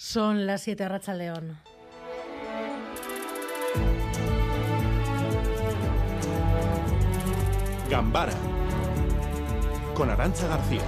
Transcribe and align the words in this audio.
Son 0.00 0.46
las 0.46 0.62
7 0.62 0.84
de 0.84 0.88
Racha 0.88 1.12
León. 1.12 1.58
Gambara 7.90 8.32
con 9.96 10.08
Arancha 10.08 10.46
García. 10.46 10.82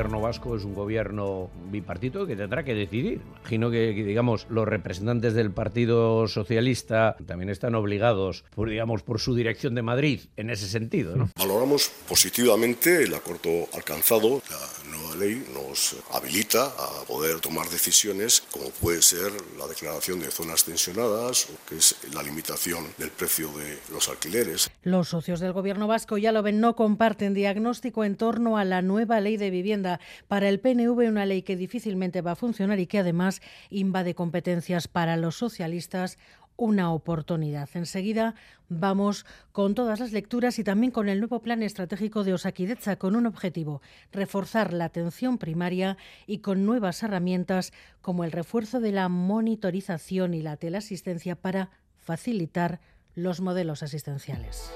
Gobierno 0.00 0.22
vasco 0.22 0.56
es 0.56 0.64
un 0.64 0.74
gobierno 0.74 1.50
bipartito 1.70 2.26
que 2.26 2.34
tendrá 2.34 2.64
que 2.64 2.74
decidir. 2.74 3.20
Imagino 3.40 3.70
que, 3.70 3.92
digamos, 3.92 4.46
los 4.48 4.66
representantes 4.66 5.34
del 5.34 5.50
Partido 5.50 6.26
Socialista 6.26 7.16
también 7.26 7.50
están 7.50 7.74
obligados, 7.74 8.44
por, 8.54 8.70
digamos, 8.70 9.02
por 9.02 9.20
su 9.20 9.34
dirección 9.34 9.74
de 9.74 9.82
Madrid 9.82 10.20
en 10.38 10.48
ese 10.48 10.68
sentido. 10.68 11.16
¿no? 11.16 11.28
Valoramos 11.36 11.92
positivamente 12.08 13.02
el 13.02 13.12
acuerdo 13.12 13.68
alcanzado. 13.74 14.40
La 14.48 14.90
nueva 14.90 15.16
ley 15.16 15.44
nos 15.52 15.96
habilita 16.14 16.64
a 16.64 17.04
poder 17.06 17.40
tomar 17.40 17.68
decisiones 17.68 18.42
como 18.50 18.70
puede 18.70 19.02
ser 19.02 19.30
la 19.58 19.66
declaración 19.66 20.20
de 20.20 20.30
zonas 20.30 20.64
tensionadas 20.64 21.50
o 21.50 21.68
que 21.68 21.76
es 21.76 21.94
la 22.14 22.22
limitación 22.22 22.86
del 22.96 23.10
precio 23.10 23.48
de 23.48 23.78
los 23.92 24.08
alquileres. 24.08 24.70
Los 24.82 25.08
socios 25.08 25.40
del 25.40 25.52
gobierno 25.52 25.86
vasco 25.86 26.16
ya 26.16 26.32
lo 26.32 26.42
ven, 26.42 26.60
no 26.60 26.74
comparten 26.74 27.34
diagnóstico 27.34 28.04
en 28.04 28.16
torno 28.16 28.56
a 28.56 28.64
la 28.64 28.80
nueva 28.80 29.20
ley 29.20 29.36
de 29.36 29.50
vivienda 29.50 29.89
para 30.28 30.48
el 30.48 30.60
PNV 30.60 31.08
una 31.08 31.26
ley 31.26 31.42
que 31.42 31.56
difícilmente 31.56 32.20
va 32.20 32.32
a 32.32 32.36
funcionar 32.36 32.78
y 32.78 32.86
que 32.86 32.98
además 32.98 33.40
invade 33.70 34.14
competencias 34.14 34.86
para 34.86 35.16
los 35.16 35.36
socialistas 35.36 36.18
una 36.60 36.92
oportunidad. 36.92 37.70
Enseguida 37.72 38.34
vamos 38.68 39.24
con 39.52 39.74
todas 39.74 39.98
las 39.98 40.12
lecturas 40.12 40.58
y 40.58 40.64
también 40.64 40.92
con 40.92 41.08
el 41.08 41.18
nuevo 41.18 41.40
plan 41.40 41.62
estratégico 41.62 42.22
de 42.22 42.34
Osakidecha 42.34 42.96
con 42.96 43.16
un 43.16 43.26
objetivo, 43.26 43.80
reforzar 44.12 44.74
la 44.74 44.84
atención 44.84 45.38
primaria 45.38 45.96
y 46.26 46.38
con 46.38 46.66
nuevas 46.66 47.02
herramientas 47.02 47.72
como 48.02 48.24
el 48.24 48.32
refuerzo 48.32 48.78
de 48.78 48.92
la 48.92 49.08
monitorización 49.08 50.34
y 50.34 50.42
la 50.42 50.58
teleasistencia 50.58 51.34
para 51.34 51.70
facilitar 51.96 52.80
los 53.14 53.40
modelos 53.40 53.82
asistenciales. 53.82 54.70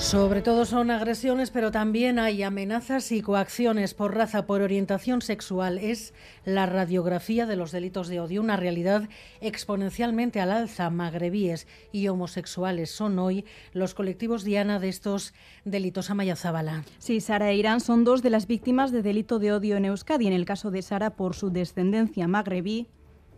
Sobre 0.00 0.40
todo 0.40 0.64
son 0.64 0.90
agresiones, 0.90 1.50
pero 1.50 1.70
también 1.70 2.18
hay 2.18 2.42
amenazas 2.42 3.12
y 3.12 3.20
coacciones 3.20 3.92
por 3.92 4.16
raza, 4.16 4.46
por 4.46 4.62
orientación 4.62 5.20
sexual. 5.20 5.76
Es 5.76 6.14
la 6.46 6.64
radiografía 6.64 7.44
de 7.44 7.54
los 7.54 7.70
delitos 7.70 8.08
de 8.08 8.18
odio, 8.18 8.40
una 8.40 8.56
realidad 8.56 9.10
exponencialmente 9.42 10.40
al 10.40 10.52
alza. 10.52 10.88
Magrebíes 10.88 11.68
y 11.92 12.08
homosexuales 12.08 12.90
son 12.90 13.18
hoy 13.18 13.44
los 13.74 13.92
colectivos 13.92 14.42
diana 14.42 14.80
de 14.80 14.88
estos 14.88 15.34
delitos. 15.66 16.10
Amaya 16.10 16.34
Zabala. 16.34 16.82
Sí, 16.98 17.20
Sara 17.20 17.50
e 17.50 17.56
Irán 17.56 17.80
son 17.80 18.02
dos 18.02 18.22
de 18.22 18.30
las 18.30 18.46
víctimas 18.46 18.92
de 18.92 19.02
delito 19.02 19.38
de 19.38 19.52
odio 19.52 19.76
en 19.76 19.84
Euskadi. 19.84 20.26
En 20.26 20.32
el 20.32 20.46
caso 20.46 20.70
de 20.70 20.80
Sara, 20.80 21.10
por 21.10 21.34
su 21.34 21.50
descendencia 21.50 22.26
magrebí. 22.26 22.88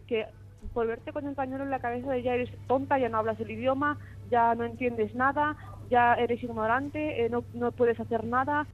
Que 0.07 0.27
por 0.73 0.87
verte 0.87 1.13
con 1.13 1.27
el 1.27 1.35
pañuelo 1.35 1.65
en 1.65 1.71
la 1.71 1.81
cabeza 1.81 2.13
de 2.13 2.23
ya 2.23 2.35
eres 2.35 2.51
tonta, 2.69 2.99
ya 2.99 3.09
no 3.09 3.19
hablas 3.19 3.39
el 3.41 3.51
idioma, 3.51 3.99
ya 4.31 4.55
no 4.55 4.65
entiendes 4.65 5.15
nada, 5.15 5.57
ya 5.93 6.15
eres 6.15 6.43
ignorante, 6.43 7.25
eh, 7.25 7.29
no, 7.29 7.45
no 7.53 7.71
puedes 7.71 8.01
hacer 8.01 8.25
nada. 8.25 8.67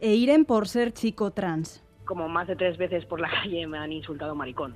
E 0.00 0.14
Iren 0.14 0.44
por 0.44 0.66
ser 0.66 0.92
chico 0.92 1.30
trans. 1.30 1.82
Como 2.04 2.28
más 2.28 2.48
de 2.48 2.56
tres 2.56 2.76
veces 2.76 3.06
por 3.06 3.20
la 3.20 3.30
calle 3.36 3.66
me 3.66 3.78
han 3.78 3.92
insultado 3.92 4.34
maricón. 4.34 4.74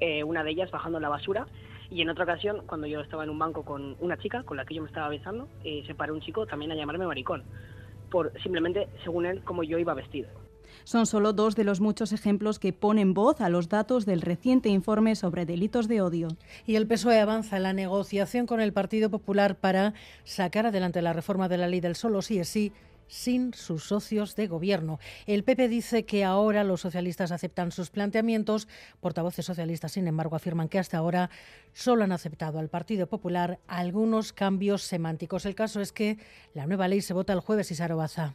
Eh, 0.00 0.24
una 0.24 0.42
de 0.42 0.50
ellas 0.50 0.70
bajando 0.70 0.98
la 0.98 1.08
basura 1.08 1.46
y 1.90 2.00
en 2.00 2.08
otra 2.08 2.24
ocasión, 2.24 2.62
cuando 2.66 2.86
yo 2.86 3.00
estaba 3.00 3.24
en 3.24 3.30
un 3.30 3.38
banco 3.38 3.64
con 3.64 3.96
una 4.00 4.16
chica 4.16 4.42
con 4.42 4.56
la 4.56 4.64
que 4.64 4.74
yo 4.74 4.82
me 4.82 4.88
estaba 4.88 5.08
besando, 5.08 5.48
eh, 5.64 5.84
se 5.86 5.94
paró 5.94 6.14
un 6.14 6.20
chico 6.20 6.46
también 6.46 6.72
a 6.72 6.74
llamarme 6.74 7.06
maricón, 7.06 7.44
por 8.10 8.32
simplemente, 8.42 8.88
según 9.04 9.26
él, 9.26 9.42
como 9.44 9.62
yo 9.62 9.78
iba 9.78 9.94
vestido. 9.94 10.28
Son 10.84 11.06
solo 11.06 11.32
dos 11.32 11.56
de 11.56 11.64
los 11.64 11.80
muchos 11.80 12.12
ejemplos 12.12 12.58
que 12.58 12.72
ponen 12.72 13.14
voz 13.14 13.40
a 13.40 13.48
los 13.48 13.68
datos 13.68 14.06
del 14.06 14.20
reciente 14.20 14.68
informe 14.68 15.16
sobre 15.16 15.46
delitos 15.46 15.88
de 15.88 16.00
odio. 16.00 16.28
Y 16.66 16.76
el 16.76 16.86
PSOE 16.86 17.20
avanza 17.20 17.56
en 17.56 17.62
la 17.64 17.72
negociación 17.72 18.46
con 18.46 18.60
el 18.60 18.72
Partido 18.72 19.10
Popular 19.10 19.56
para 19.56 19.94
sacar 20.24 20.66
adelante 20.66 21.02
la 21.02 21.12
reforma 21.12 21.48
de 21.48 21.58
la 21.58 21.68
ley 21.68 21.80
del 21.80 21.96
solo 21.96 22.22
sí 22.22 22.38
es 22.38 22.48
sí 22.48 22.72
sin 23.08 23.54
sus 23.54 23.84
socios 23.84 24.36
de 24.36 24.46
gobierno. 24.46 24.98
El 25.26 25.44
PP 25.44 25.68
dice 25.68 26.04
que 26.04 26.24
ahora 26.24 26.64
los 26.64 26.80
socialistas 26.80 27.32
aceptan 27.32 27.72
sus 27.72 27.90
planteamientos. 27.90 28.68
Portavoces 29.00 29.46
socialistas, 29.46 29.92
sin 29.92 30.08
embargo, 30.08 30.36
afirman 30.36 30.68
que 30.68 30.78
hasta 30.78 30.98
ahora 30.98 31.30
solo 31.72 32.04
han 32.04 32.12
aceptado 32.12 32.58
al 32.58 32.68
Partido 32.68 33.06
Popular 33.06 33.58
algunos 33.66 34.32
cambios 34.32 34.82
semánticos. 34.82 35.46
El 35.46 35.54
caso 35.54 35.80
es 35.80 35.92
que 35.92 36.18
la 36.54 36.66
nueva 36.66 36.88
ley 36.88 37.00
se 37.00 37.14
vota 37.14 37.32
el 37.32 37.40
jueves 37.40 37.70
y 37.70 37.74
Sarobaza. 37.74 38.34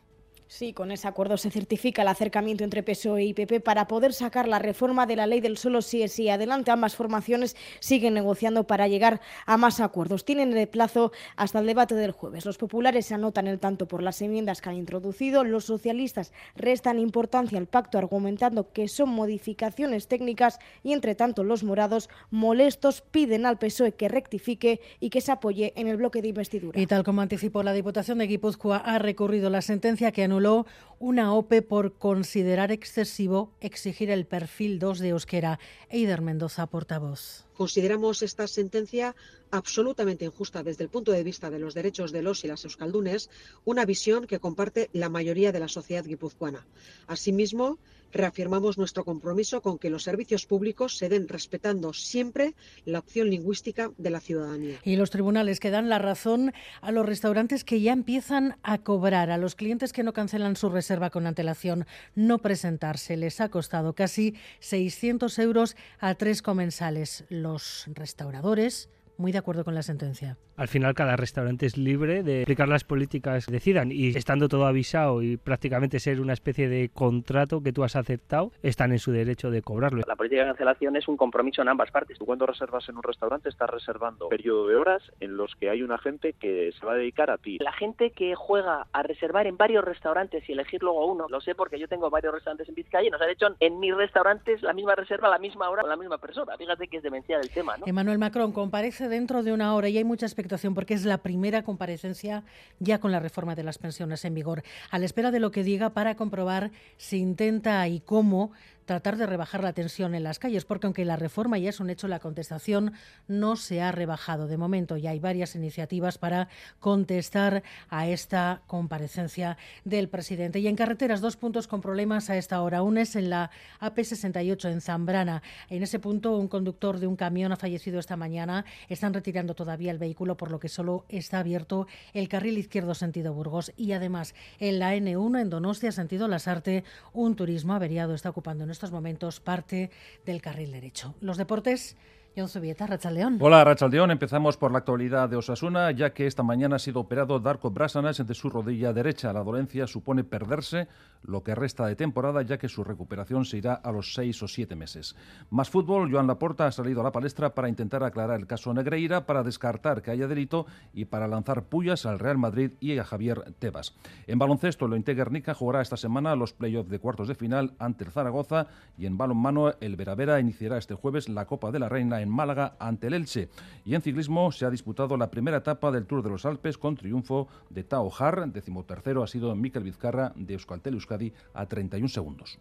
Sí, 0.51 0.73
con 0.73 0.91
ese 0.91 1.07
acuerdo 1.07 1.37
se 1.37 1.49
certifica 1.49 2.01
el 2.01 2.09
acercamiento 2.09 2.65
entre 2.65 2.83
PSOE 2.83 3.23
y 3.23 3.33
PP 3.33 3.61
para 3.61 3.87
poder 3.87 4.11
sacar 4.11 4.49
la 4.49 4.59
reforma 4.59 5.05
de 5.05 5.15
la 5.15 5.25
ley 5.25 5.39
del 5.39 5.57
solo 5.57 5.81
sí 5.81 6.03
es 6.03 6.11
sí. 6.11 6.27
Adelante, 6.27 6.71
ambas 6.71 6.93
formaciones 6.93 7.55
siguen 7.79 8.15
negociando 8.15 8.67
para 8.67 8.89
llegar 8.89 9.21
a 9.45 9.55
más 9.55 9.79
acuerdos. 9.79 10.25
Tienen 10.25 10.55
el 10.57 10.67
plazo 10.67 11.13
hasta 11.37 11.59
el 11.59 11.67
debate 11.67 11.95
del 11.95 12.11
jueves. 12.11 12.45
Los 12.45 12.57
populares 12.57 13.05
se 13.05 13.13
anotan 13.13 13.47
el 13.47 13.59
tanto 13.59 13.87
por 13.87 14.03
las 14.03 14.21
enmiendas 14.21 14.59
que 14.59 14.67
han 14.67 14.75
introducido. 14.75 15.45
Los 15.45 15.63
socialistas 15.63 16.33
restan 16.57 16.99
importancia 16.99 17.57
al 17.57 17.67
pacto 17.67 17.97
argumentando 17.97 18.73
que 18.73 18.89
son 18.89 19.07
modificaciones 19.07 20.09
técnicas 20.09 20.59
y, 20.83 20.91
entre 20.91 21.15
tanto, 21.15 21.45
los 21.45 21.63
morados 21.63 22.09
molestos 22.29 22.99
piden 22.99 23.45
al 23.45 23.57
PSOE 23.57 23.93
que 23.93 24.09
rectifique 24.09 24.81
y 24.99 25.11
que 25.11 25.21
se 25.21 25.31
apoye 25.31 25.71
en 25.77 25.87
el 25.87 25.95
bloque 25.95 26.21
de 26.21 26.27
investidura. 26.27 26.77
Y 26.77 26.87
tal 26.87 27.05
como 27.05 27.21
anticipó 27.21 27.63
la 27.63 27.71
Diputación 27.71 28.17
de 28.17 28.27
Guipúzcoa, 28.27 28.79
ha 28.79 28.99
recurrido 28.99 29.49
la 29.49 29.61
sentencia 29.61 30.11
que 30.11 30.27
anuló 30.41 30.65
una 30.99 31.33
OPE 31.33 31.61
por 31.63 31.97
considerar 31.97 32.71
excesivo 32.71 33.51
exigir 33.59 34.09
el 34.11 34.25
perfil 34.25 34.79
2 34.79 34.99
de 34.99 35.09
Euskera. 35.09 35.59
Eider 35.89 36.21
Mendoza, 36.21 36.67
portavoz. 36.67 37.45
Consideramos 37.55 38.21
esta 38.21 38.47
sentencia 38.47 39.15
absolutamente 39.51 40.25
injusta 40.25 40.63
desde 40.63 40.83
el 40.83 40.89
punto 40.89 41.11
de 41.11 41.23
vista 41.23 41.49
de 41.49 41.59
los 41.59 41.73
derechos 41.73 42.11
de 42.11 42.21
los 42.21 42.43
y 42.43 42.47
las 42.47 42.63
euskaldunes, 42.63 43.29
una 43.65 43.85
visión 43.85 44.25
que 44.25 44.39
comparte 44.39 44.89
la 44.93 45.09
mayoría 45.09 45.51
de 45.51 45.59
la 45.59 45.67
sociedad 45.67 46.05
guipuzcoana. 46.05 46.65
Asimismo, 47.07 47.77
reafirmamos 48.11 48.77
nuestro 48.77 49.03
compromiso 49.03 49.61
con 49.61 49.77
que 49.77 49.89
los 49.89 50.03
servicios 50.03 50.45
públicos 50.45 50.97
se 50.97 51.09
den 51.09 51.27
respetando 51.27 51.93
siempre 51.93 52.55
la 52.85 52.99
opción 52.99 53.29
lingüística 53.29 53.91
de 53.97 54.09
la 54.09 54.19
ciudadanía. 54.19 54.79
Y 54.83 54.95
los 54.95 55.09
tribunales 55.09 55.59
que 55.59 55.71
dan 55.71 55.89
la 55.89 55.99
razón 55.99 56.53
a 56.81 56.91
los 56.91 57.05
restaurantes 57.05 57.63
que 57.63 57.81
ya 57.81 57.93
empiezan 57.93 58.57
a 58.63 58.79
cobrar, 58.79 59.31
a 59.31 59.37
los 59.37 59.55
clientes 59.55 59.93
que 59.93 60.03
no 60.03 60.13
cancelan 60.13 60.55
su 60.55 60.69
reserva 60.69 61.09
con 61.09 61.27
antelación, 61.27 61.85
no 62.15 62.39
presentarse. 62.39 63.17
Les 63.17 63.41
ha 63.41 63.49
costado 63.49 63.93
casi 63.93 64.35
600 64.59 65.39
euros 65.39 65.75
a 65.99 66.15
tres 66.15 66.41
comensales. 66.41 67.25
Los 67.29 67.85
restauradores 67.93 68.89
muy 69.21 69.31
de 69.31 69.37
acuerdo 69.37 69.63
con 69.63 69.75
la 69.75 69.83
sentencia. 69.83 70.37
Al 70.57 70.67
final 70.67 70.93
cada 70.93 71.15
restaurante 71.15 71.65
es 71.65 71.77
libre 71.77 72.23
de 72.23 72.41
aplicar 72.41 72.67
las 72.67 72.83
políticas 72.83 73.45
que 73.45 73.51
decidan 73.51 73.91
y 73.91 74.09
estando 74.09 74.49
todo 74.49 74.65
avisado 74.65 75.21
y 75.21 75.37
prácticamente 75.37 75.99
ser 75.99 76.19
una 76.19 76.33
especie 76.33 76.67
de 76.67 76.89
contrato 76.89 77.61
que 77.61 77.71
tú 77.71 77.83
has 77.83 77.95
aceptado, 77.95 78.51
están 78.61 78.91
en 78.91 78.99
su 78.99 79.11
derecho 79.11 79.51
de 79.51 79.61
cobrarlo. 79.61 80.03
La 80.07 80.15
política 80.15 80.41
de 80.41 80.47
cancelación 80.49 80.95
es 80.95 81.07
un 81.07 81.17
compromiso 81.17 81.61
en 81.61 81.69
ambas 81.69 81.91
partes. 81.91 82.17
Tú 82.17 82.25
cuando 82.25 82.45
reservas 82.45 82.87
en 82.89 82.97
un 82.97 83.03
restaurante 83.03 83.49
estás 83.49 83.69
reservando 83.69 84.25
un 84.25 84.29
periodo 84.29 84.67
de 84.67 84.75
horas 84.75 85.03
en 85.19 85.37
los 85.37 85.55
que 85.55 85.69
hay 85.69 85.83
una 85.83 85.97
gente 85.97 86.33
que 86.33 86.71
se 86.77 86.85
va 86.85 86.93
a 86.93 86.95
dedicar 86.95 87.29
a 87.29 87.37
ti. 87.37 87.57
La 87.59 87.73
gente 87.73 88.11
que 88.11 88.35
juega 88.35 88.87
a 88.91 89.03
reservar 89.03 89.47
en 89.47 89.57
varios 89.57 89.85
restaurantes 89.85 90.47
y 90.49 90.53
elegir 90.53 90.81
luego 90.81 91.05
uno, 91.05 91.27
lo 91.29 91.41
sé 91.41 91.55
porque 91.55 91.79
yo 91.79 91.87
tengo 91.87 92.09
varios 92.09 92.33
restaurantes 92.33 92.67
en 92.67 92.75
Vizcaya 92.75 93.07
y 93.07 93.11
nos 93.11 93.21
han 93.21 93.29
hecho 93.29 93.47
en 93.59 93.79
mis 93.79 93.95
restaurantes 93.95 94.61
la 94.61 94.73
misma 94.73 94.95
reserva 94.95 95.27
a 95.27 95.31
la 95.31 95.39
misma 95.39 95.69
hora 95.69 95.81
con 95.81 95.89
la 95.89 95.97
misma 95.97 96.17
persona. 96.17 96.57
Fíjate 96.57 96.87
que 96.87 96.97
es 96.97 97.03
demencial 97.03 97.41
el 97.41 97.49
tema, 97.49 97.77
¿no? 97.77 97.85
Emmanuel 97.85 98.17
Macron 98.17 98.51
comparece 98.51 99.10
dentro 99.11 99.43
de 99.43 99.53
una 99.53 99.75
hora 99.75 99.89
y 99.89 99.97
hay 99.97 100.03
mucha 100.03 100.25
expectación 100.25 100.73
porque 100.73 100.95
es 100.95 101.05
la 101.05 101.19
primera 101.19 101.63
comparecencia 101.63 102.43
ya 102.79 102.99
con 102.99 103.11
la 103.11 103.19
reforma 103.19 103.53
de 103.53 103.63
las 103.63 103.77
pensiones 103.77 104.25
en 104.25 104.33
vigor, 104.33 104.63
a 104.89 104.97
la 104.97 105.05
espera 105.05 105.29
de 105.29 105.39
lo 105.39 105.51
que 105.51 105.63
diga 105.63 105.91
para 105.91 106.15
comprobar 106.15 106.71
si 106.97 107.17
intenta 107.17 107.87
y 107.87 107.99
cómo 107.99 108.51
tratar 108.85 109.17
de 109.17 109.25
rebajar 109.25 109.63
la 109.63 109.73
tensión 109.73 110.15
en 110.15 110.23
las 110.23 110.39
calles, 110.39 110.65
porque 110.65 110.87
aunque 110.87 111.05
la 111.05 111.15
reforma 111.15 111.57
ya 111.57 111.69
es 111.69 111.79
un 111.79 111.89
hecho, 111.89 112.07
la 112.07 112.19
contestación 112.19 112.93
no 113.27 113.55
se 113.55 113.81
ha 113.81 113.91
rebajado. 113.91 114.47
De 114.47 114.57
momento 114.57 114.97
ya 114.97 115.11
hay 115.11 115.19
varias 115.19 115.55
iniciativas 115.55 116.17
para 116.17 116.47
contestar 116.79 117.63
a 117.89 118.07
esta 118.07 118.61
comparecencia 118.67 119.57
del 119.85 120.09
presidente. 120.09 120.59
Y 120.59 120.67
en 120.67 120.75
carreteras, 120.75 121.21
dos 121.21 121.37
puntos 121.37 121.67
con 121.67 121.81
problemas 121.81 122.29
a 122.29 122.37
esta 122.37 122.61
hora. 122.61 122.83
Uno 122.83 122.99
es 122.99 123.15
en 123.15 123.29
la 123.29 123.51
AP68 123.79 124.71
en 124.71 124.81
Zambrana. 124.81 125.43
En 125.69 125.83
ese 125.83 125.99
punto, 125.99 126.37
un 126.37 126.47
conductor 126.47 126.99
de 126.99 127.07
un 127.07 127.15
camión 127.15 127.51
ha 127.51 127.57
fallecido 127.57 127.99
esta 127.99 128.17
mañana. 128.17 128.65
Están 128.89 129.13
retirando 129.13 129.55
todavía 129.55 129.91
el 129.91 129.99
vehículo, 129.99 130.37
por 130.37 130.51
lo 130.51 130.59
que 130.59 130.69
solo 130.69 131.05
está 131.09 131.39
abierto 131.39 131.87
el 132.13 132.27
carril 132.27 132.57
izquierdo 132.57 132.93
sentido 132.93 133.33
Burgos. 133.33 133.71
Y 133.77 133.91
además, 133.93 134.33
en 134.59 134.79
la 134.79 134.95
N1 134.95 135.41
en 135.41 135.49
Donostia, 135.49 135.91
sentido 135.91 136.27
Lasarte, 136.27 136.83
un 137.13 137.35
turismo 137.35 137.73
averiado 137.73 138.13
está 138.13 138.29
ocupando 138.29 138.63
estos 138.71 138.91
momentos 138.91 139.39
parte 139.39 139.91
del 140.25 140.41
carril 140.41 140.71
derecho. 140.71 141.15
Los 141.21 141.37
deportes. 141.37 141.95
John 142.35 142.47
Zubieta, 142.47 142.87
Rachaldeón. 142.87 143.37
Hola, 143.41 143.61
Rachaldeón. 143.65 144.09
Empezamos 144.09 144.55
por 144.55 144.71
la 144.71 144.77
actualidad 144.77 145.27
de 145.27 145.35
Osasuna, 145.35 145.91
ya 145.91 146.13
que 146.13 146.27
esta 146.27 146.43
mañana 146.43 146.77
ha 146.77 146.79
sido 146.79 147.01
operado 147.01 147.41
Darko 147.41 147.71
Brasanas 147.71 148.25
de 148.25 148.33
su 148.33 148.49
rodilla 148.49 148.93
derecha. 148.93 149.33
La 149.33 149.43
dolencia 149.43 149.85
supone 149.85 150.23
perderse 150.23 150.87
lo 151.23 151.43
que 151.43 151.55
resta 151.55 151.85
de 151.85 151.97
temporada, 151.97 152.41
ya 152.41 152.57
que 152.57 152.69
su 152.69 152.85
recuperación 152.85 153.43
se 153.43 153.57
irá 153.57 153.73
a 153.73 153.91
los 153.91 154.13
seis 154.13 154.41
o 154.43 154.47
siete 154.47 154.77
meses. 154.77 155.17
Más 155.49 155.69
fútbol, 155.69 156.09
Joan 156.09 156.27
Laporta 156.27 156.67
ha 156.67 156.71
salido 156.71 157.01
a 157.01 157.03
la 157.03 157.11
palestra 157.11 157.53
para 157.53 157.67
intentar 157.67 158.01
aclarar 158.01 158.39
el 158.39 158.47
caso 158.47 158.73
Negreira, 158.73 159.25
para 159.25 159.43
descartar 159.43 160.01
que 160.01 160.11
haya 160.11 160.27
delito 160.27 160.65
y 160.93 161.05
para 161.05 161.27
lanzar 161.27 161.65
pullas 161.65 162.05
al 162.05 162.19
Real 162.19 162.37
Madrid 162.37 162.71
y 162.79 162.97
a 162.97 163.03
Javier 163.03 163.53
Tebas. 163.59 163.93
En 164.27 164.39
baloncesto, 164.39 164.85
el 164.85 165.03
Guernica 165.03 165.53
jugará 165.53 165.81
esta 165.81 165.97
semana 165.97 166.37
los 166.37 166.53
playoffs 166.53 166.89
de 166.89 166.99
cuartos 166.99 167.27
de 167.27 167.35
final 167.35 167.73
ante 167.77 168.05
el 168.05 168.11
Zaragoza 168.11 168.67
y 168.97 169.05
en 169.05 169.17
balonmano 169.17 169.73
el 169.81 169.97
Veravera 169.97 170.39
iniciará 170.39 170.77
este 170.77 170.93
jueves 170.93 171.27
la 171.27 171.45
Copa 171.45 171.71
de 171.71 171.79
la 171.79 171.89
Reina 171.89 172.20
en 172.21 172.29
Málaga 172.29 172.75
ante 172.79 173.07
el 173.07 173.13
Elche. 173.13 173.49
Y 173.85 173.95
en 173.95 174.01
ciclismo 174.01 174.51
se 174.51 174.65
ha 174.65 174.69
disputado 174.69 175.17
la 175.17 175.31
primera 175.31 175.57
etapa 175.57 175.91
del 175.91 176.05
Tour 176.05 176.23
de 176.23 176.29
los 176.29 176.45
Alpes 176.45 176.77
con 176.77 176.95
triunfo 176.95 177.47
de 177.69 177.83
Tao 177.83 178.11
Har, 178.17 178.47
decimotercero 178.51 179.23
ha 179.23 179.27
sido 179.27 179.55
Mikel 179.55 179.83
Vizcarra 179.83 180.33
de 180.35 180.53
Euskaltel 180.53 180.93
Euskadi 180.93 181.33
a 181.53 181.65
31 181.65 182.07
segundos. 182.09 182.59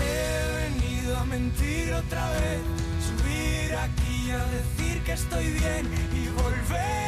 He 0.00 0.70
venido 0.70 1.16
a 1.16 1.24
mentir 1.24 1.92
otra 1.92 2.30
vez, 2.30 2.62
subir 3.06 3.74
aquí 3.74 4.30
a 4.30 4.44
decir 4.46 5.02
que 5.04 5.12
estoy 5.12 5.44
bien 5.44 5.86
y 6.14 6.28
volver 6.30 7.07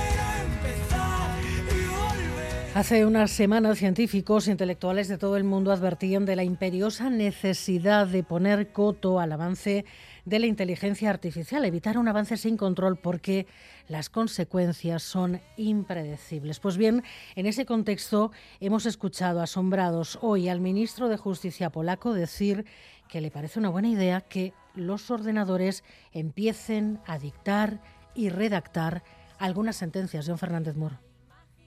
Hace 2.81 3.05
unas 3.05 3.31
semanas 3.31 3.77
científicos 3.77 4.49
e 4.49 4.53
intelectuales 4.53 5.07
de 5.07 5.19
todo 5.19 5.37
el 5.37 5.45
mundo 5.45 5.71
advertían 5.71 6.25
de 6.25 6.35
la 6.35 6.45
imperiosa 6.45 7.11
necesidad 7.11 8.07
de 8.07 8.23
poner 8.23 8.73
coto 8.73 9.21
al 9.21 9.33
avance 9.33 9.85
de 10.25 10.39
la 10.39 10.47
inteligencia 10.47 11.11
artificial, 11.11 11.67
evitar 11.67 11.99
un 11.99 12.09
avance 12.09 12.39
sin 12.39 12.57
control 12.57 12.97
porque 12.97 13.47
las 13.87 14.09
consecuencias 14.09 15.03
son 15.03 15.43
impredecibles. 15.59 16.59
Pues 16.59 16.79
bien, 16.79 17.03
en 17.37 17.45
ese 17.45 17.67
contexto 17.67 18.33
hemos 18.61 18.87
escuchado 18.87 19.43
asombrados 19.43 20.19
hoy 20.23 20.49
al 20.49 20.63
ministro 20.63 21.11
de 21.11 21.19
Justicia 21.19 21.69
polaco 21.69 22.15
decir 22.15 22.65
que 23.11 23.21
le 23.21 23.31
parece 23.31 23.59
una 23.59 23.69
buena 23.69 23.89
idea 23.89 24.23
que 24.23 24.55
los 24.75 25.11
ordenadores 25.11 25.85
empiecen 26.13 26.99
a 27.07 27.19
dictar 27.19 27.83
y 28.15 28.31
redactar 28.31 29.03
algunas 29.39 29.77
sentencias. 29.77 30.25
John 30.27 30.39
Fernández 30.39 30.77
Moro. 30.77 31.10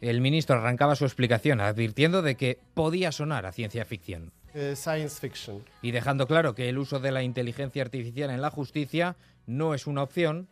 El 0.03 0.19
ministro 0.19 0.57
arrancaba 0.57 0.97
su 0.97 1.05
explicación 1.05 1.61
advirtiendo 1.61 2.21
de 2.21 2.35
que 2.35 2.59
podía 2.73 3.13
sonar 3.13 3.45
a 3.45 3.53
ciencia 3.53 3.85
ficción. 3.85 4.33
Eh, 4.53 4.75
science 4.75 5.17
fiction. 5.17 5.63
Y 5.81 5.91
dejando 5.91 6.27
claro 6.27 6.53
que 6.55 6.67
el 6.67 6.77
uso 6.77 7.00
de 7.00 7.13
la 7.13 7.23
inteligencia 7.23 7.81
artificial 7.81 8.29
en 8.29 8.41
la 8.41 8.50
justicia 8.50 9.15
no 9.45 9.73
es 9.73 9.88
una 9.88 10.03
opción, 10.03 10.50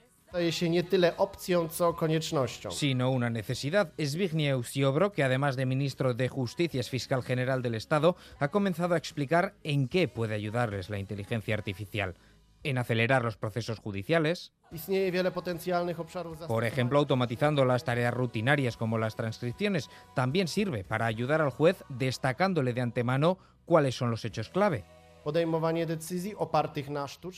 sino 2.69 3.11
una 3.11 3.29
necesidad. 3.29 3.91
Zbigniew 4.01 4.63
Ziobro, 4.63 5.11
que 5.11 5.23
además 5.23 5.57
de 5.57 5.65
ministro 5.65 6.13
de 6.13 6.29
Justicia 6.29 6.79
es 6.79 6.89
fiscal 6.89 7.21
general 7.21 7.61
del 7.61 7.75
Estado, 7.75 8.15
ha 8.39 8.47
comenzado 8.47 8.93
a 8.93 8.97
explicar 8.97 9.55
en 9.65 9.89
qué 9.89 10.07
puede 10.07 10.33
ayudarles 10.33 10.89
la 10.89 10.97
inteligencia 10.97 11.55
artificial 11.55 12.15
en 12.63 12.77
acelerar 12.77 13.23
los 13.23 13.37
procesos 13.37 13.79
judiciales, 13.79 14.53
por 16.47 16.63
ejemplo, 16.65 16.99
automatizando 16.99 17.65
las 17.65 17.83
tareas 17.83 18.13
rutinarias 18.13 18.77
como 18.77 18.97
las 18.97 19.15
transcripciones, 19.15 19.89
también 20.15 20.47
sirve 20.47 20.83
para 20.83 21.05
ayudar 21.05 21.41
al 21.41 21.49
juez 21.49 21.83
destacándole 21.89 22.73
de 22.73 22.81
antemano 22.81 23.37
cuáles 23.65 23.95
son 23.95 24.11
los 24.11 24.23
hechos 24.25 24.49
clave. 24.49 24.85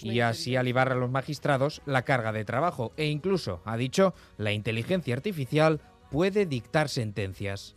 Y 0.05 0.21
así 0.21 0.55
alivar 0.55 0.91
a 0.91 0.95
los 0.95 1.09
magistrados 1.09 1.81
la 1.85 2.03
carga 2.03 2.31
de 2.31 2.45
trabajo. 2.45 2.93
E 2.95 3.05
incluso, 3.07 3.61
ha 3.65 3.75
dicho, 3.75 4.13
la 4.37 4.53
inteligencia 4.53 5.13
artificial 5.15 5.81
puede 6.13 6.45
dictar 6.45 6.89
sentencias. 6.89 7.75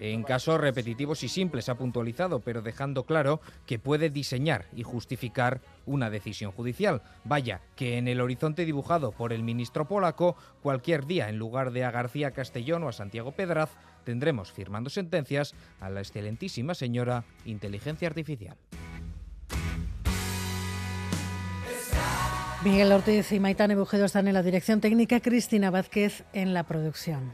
En 0.00 0.22
casos 0.22 0.58
repetitivos 0.58 1.22
y 1.22 1.28
simples 1.28 1.68
ha 1.68 1.74
puntualizado, 1.74 2.40
pero 2.40 2.62
dejando 2.62 3.04
claro 3.04 3.42
que 3.66 3.78
puede 3.78 4.08
diseñar 4.08 4.64
y 4.74 4.84
justificar 4.84 5.60
una 5.84 6.08
decisión 6.08 6.50
judicial. 6.50 7.02
Vaya, 7.24 7.60
que 7.76 7.98
en 7.98 8.08
el 8.08 8.22
horizonte 8.22 8.64
dibujado 8.64 9.12
por 9.12 9.34
el 9.34 9.42
ministro 9.42 9.86
polaco, 9.86 10.34
cualquier 10.62 11.04
día, 11.04 11.28
en 11.28 11.36
lugar 11.36 11.72
de 11.72 11.84
a 11.84 11.90
García 11.90 12.30
Castellón 12.30 12.84
o 12.84 12.88
a 12.88 12.92
Santiago 12.92 13.32
Pedraz, 13.32 13.68
tendremos 14.04 14.50
firmando 14.50 14.88
sentencias 14.88 15.54
a 15.78 15.90
la 15.90 16.00
excelentísima 16.00 16.72
señora 16.72 17.24
inteligencia 17.44 18.08
artificial. 18.08 18.56
Miguel 22.64 22.92
Ortiz 22.92 23.32
y 23.32 23.40
Maitane 23.40 23.74
Bujedo 23.74 24.04
están 24.04 24.28
en 24.28 24.34
la 24.34 24.42
dirección 24.42 24.80
técnica, 24.80 25.18
Cristina 25.18 25.70
Vázquez 25.70 26.22
en 26.32 26.54
la 26.54 26.62
producción. 26.62 27.32